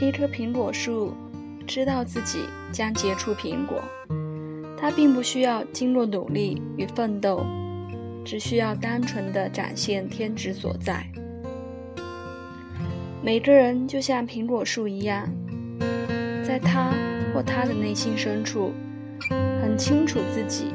[0.00, 1.12] 一棵苹果树
[1.66, 2.38] 知道自己
[2.72, 3.82] 将结出苹果，
[4.74, 7.44] 它并不需要经过努力与奋斗，
[8.24, 11.06] 只需要单纯的展现天职所在。
[13.22, 15.28] 每个人就像苹果树一样，
[16.42, 16.90] 在他
[17.34, 18.72] 或她的内心深处，
[19.60, 20.72] 很清楚自己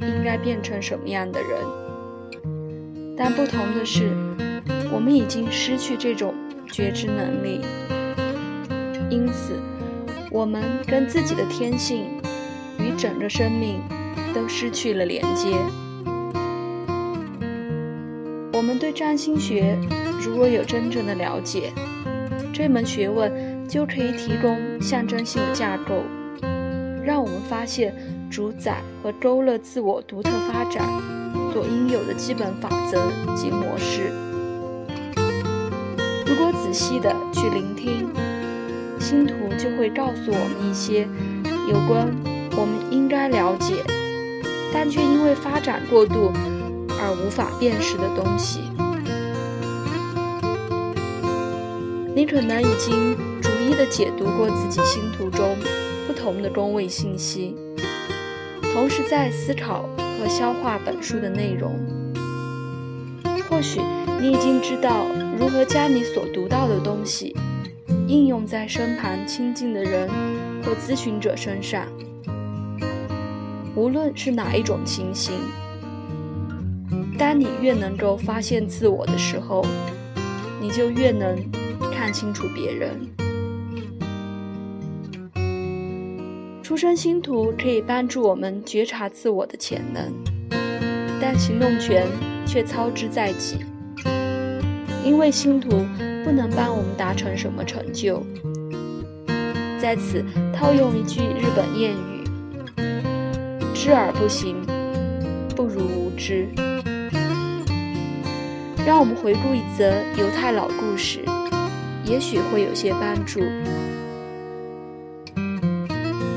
[0.00, 1.50] 应该变成什么样的人。
[3.18, 4.08] 但不同的是，
[4.90, 6.34] 我们已经失去这种
[6.72, 7.60] 觉知能力，
[9.12, 9.60] 因此，
[10.30, 12.06] 我们跟自己的天性
[12.78, 13.78] 与整个生命
[14.34, 15.54] 都失去了连接。
[18.54, 19.78] 我们对占星学。
[20.24, 21.72] 如果有真正的了解，
[22.54, 26.04] 这门学问就可以提供象征性的架构，
[27.04, 27.94] 让我们发现
[28.30, 30.82] 主宰和勾勒自我独特发展
[31.52, 34.10] 所应有的基本法则及模式。
[36.24, 38.08] 如果仔细的去聆听，
[39.02, 41.08] 星图就会告诉我们一些
[41.68, 42.08] 有关
[42.56, 43.74] 我们应该了解，
[44.72, 46.30] 但却因为发展过度
[46.88, 48.60] 而无法辨识的东西。
[52.14, 55.56] 你可能已经逐一的解读过自己星图中
[56.06, 57.56] 不同的宫位信息，
[58.72, 61.74] 同时在思考和消化本书的内容。
[63.50, 63.80] 或许
[64.20, 65.06] 你已经知道
[65.38, 67.36] 如何将你所读到的东西
[68.12, 70.06] 应用在身旁亲近的人
[70.62, 71.86] 或咨询者身上。
[73.74, 75.32] 无论是哪一种情形，
[77.18, 79.64] 当你越能够发现自我的时候，
[80.60, 81.38] 你就越能。
[81.94, 82.98] 看清楚别人，
[86.62, 90.12] 出生星图可以帮助我们觉察自我的潜能，
[91.20, 92.08] 但行动权
[92.44, 93.58] 却操之在己。
[95.04, 95.86] 因为星图
[96.24, 98.24] 不能帮我们达成什么成就。
[99.80, 102.24] 在此套用一句日本谚语
[103.74, 104.56] ：“知而不行，
[105.56, 106.46] 不如无知。”
[108.86, 111.20] 让我们回顾一则犹太老故事。
[112.04, 113.40] 也许会有些帮助。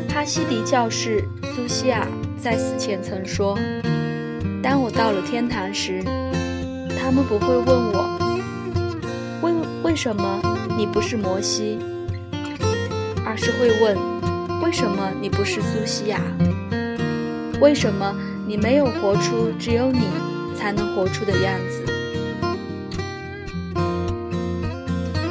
[0.07, 1.24] 哈西迪教士
[1.56, 2.07] 苏西亚
[2.40, 3.57] 在死前曾说
[4.62, 6.03] ：“当我到了天堂时，
[7.00, 8.14] 他们不会问我
[9.85, 10.41] 为什么
[10.75, 11.78] 你不是摩西，
[13.23, 13.96] 而是会问
[14.63, 16.19] 为什么你不是苏西亚？
[17.62, 18.16] 为什么
[18.47, 20.07] 你没有活出只有你
[20.56, 21.85] 才能活出的样子？”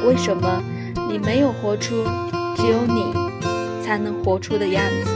[0.07, 0.63] 为什么
[1.09, 2.05] 你没有活出
[2.55, 3.13] 只有你
[3.83, 5.14] 才能活出的样子？